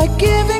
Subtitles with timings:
[0.00, 0.59] like giving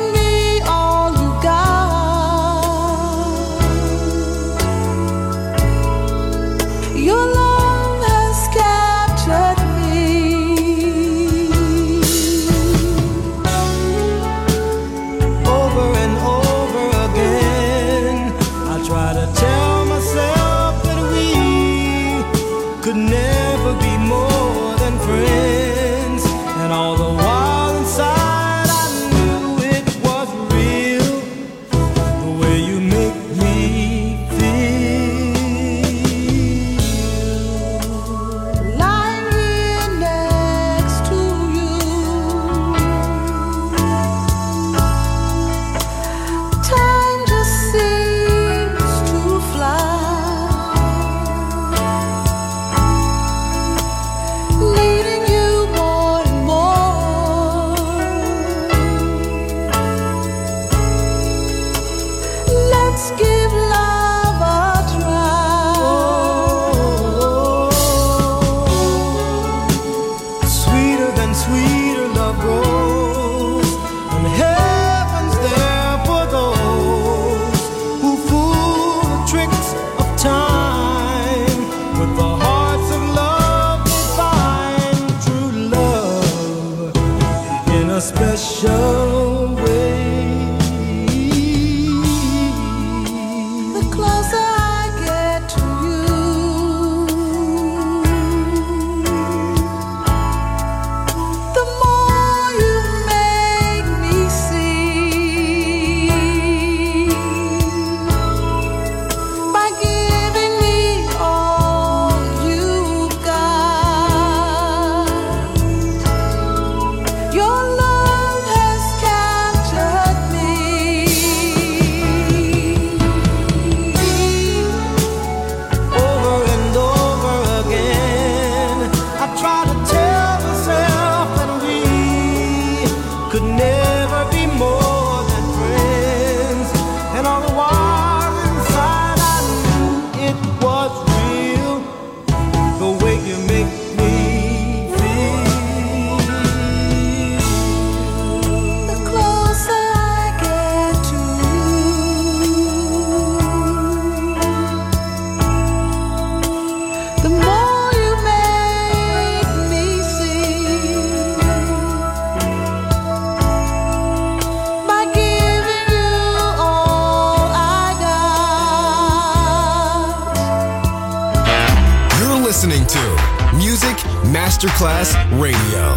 [175.41, 175.90] Radio.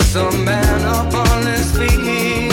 [0.00, 2.45] Some man up on his feet.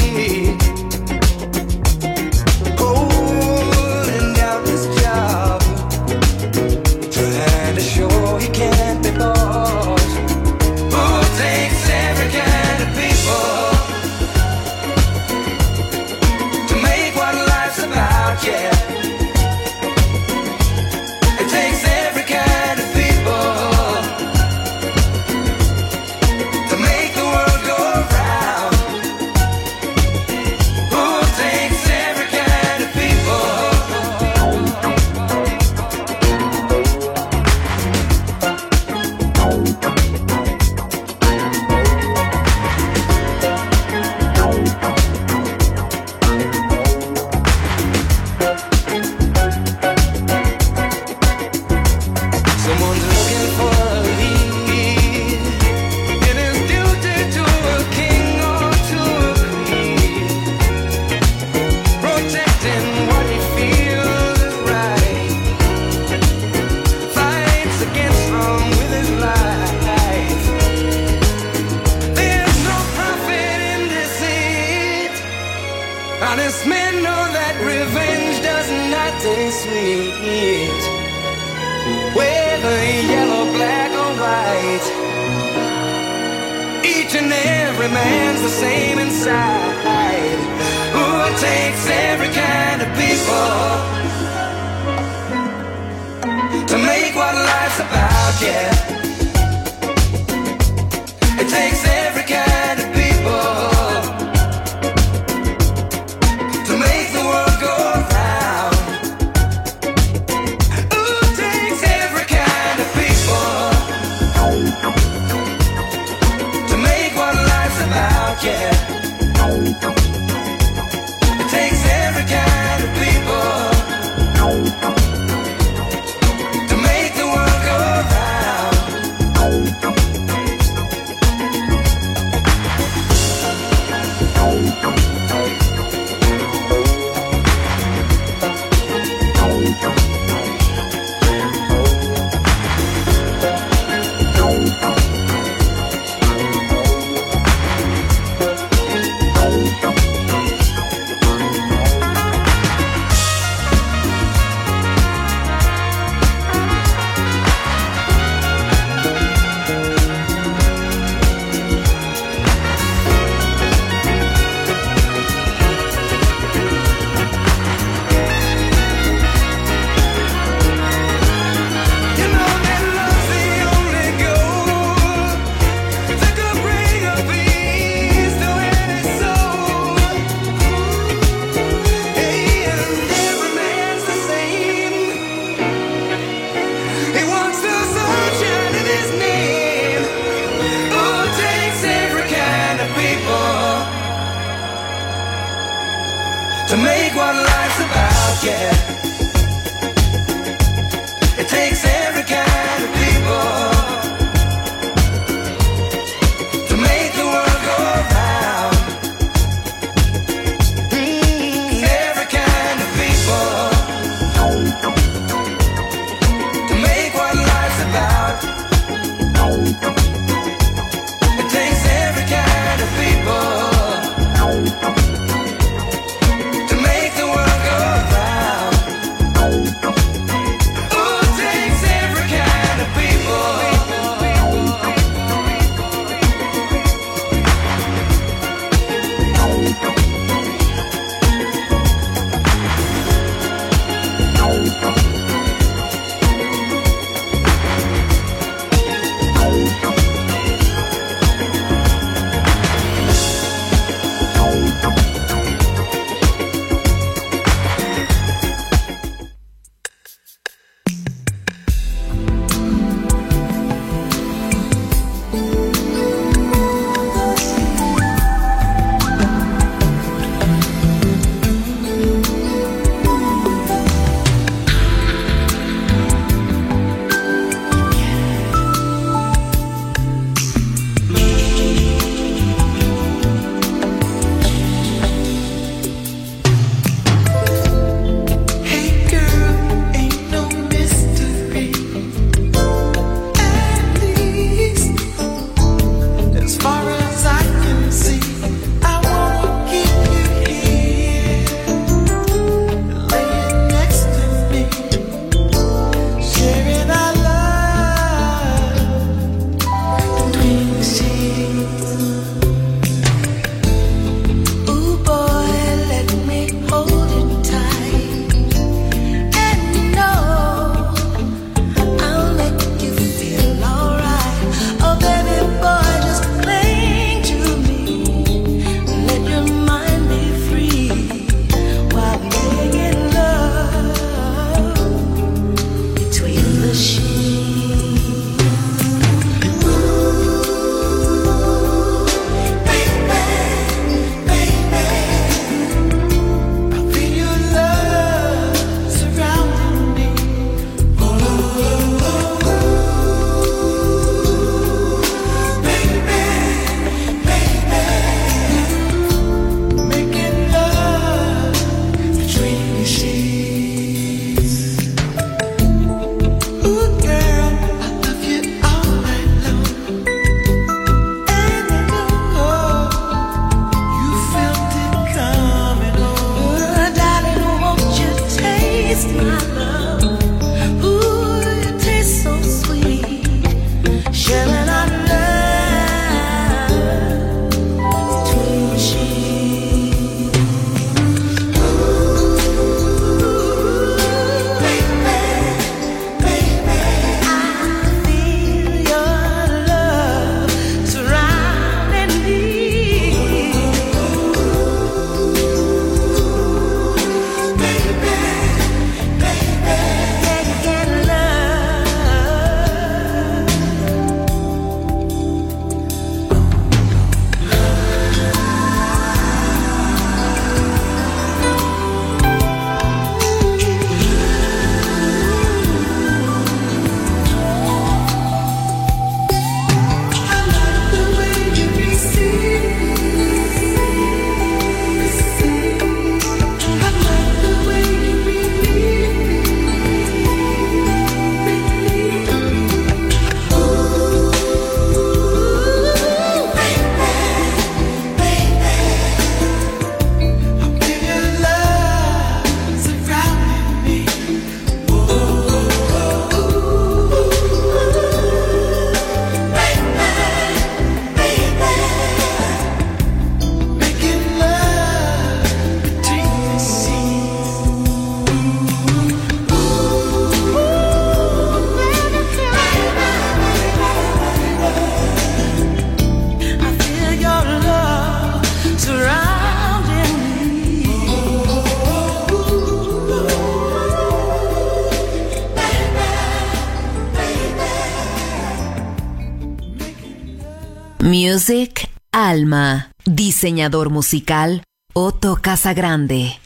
[491.15, 494.63] Music Alma, diseñador musical
[494.95, 496.39] Otto Casagrande.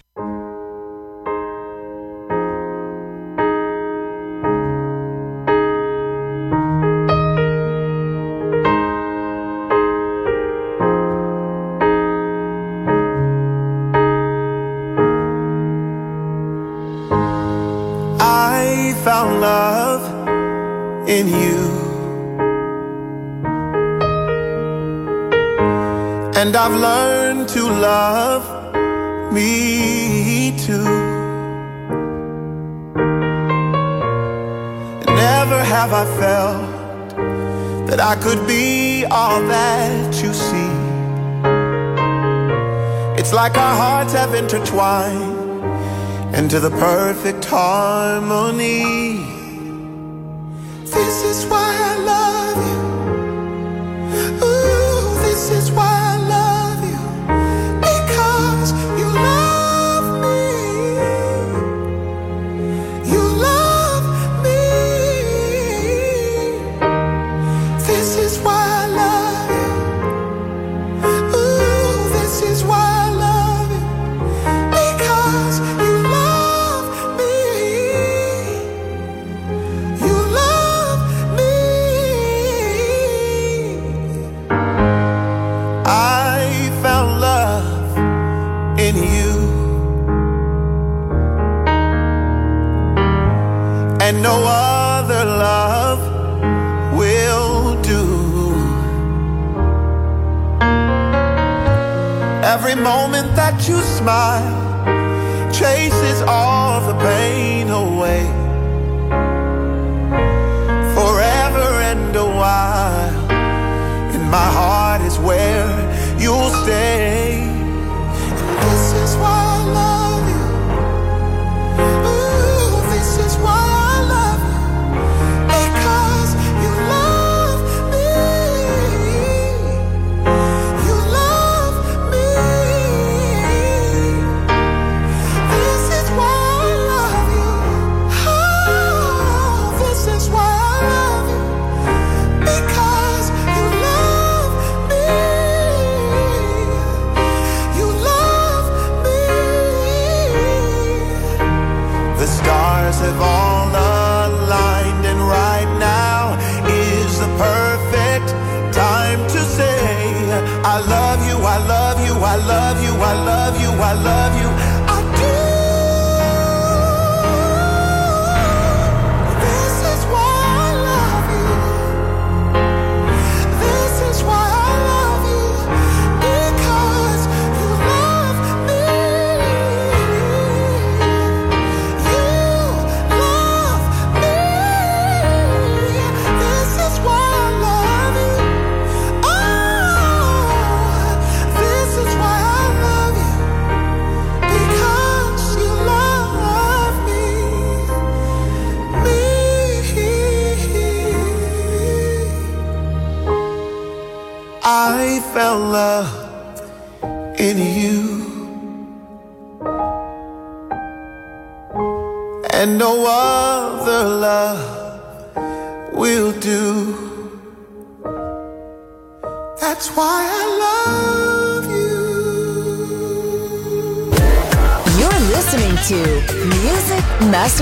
[18.19, 21.86] I found love in you.
[26.39, 28.43] And I've learned to love
[29.33, 30.83] me too.
[35.25, 37.17] Never have I felt
[37.87, 40.73] that I could be all that you see.
[43.19, 45.65] It's like our hearts have intertwined
[46.35, 48.83] into the perfect harmony.
[50.83, 52.86] This is why I love you.